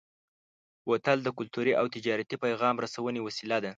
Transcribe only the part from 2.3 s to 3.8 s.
پیغام رسونې وسیله ده.